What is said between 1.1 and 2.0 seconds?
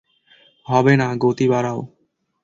গতি বাড়াও।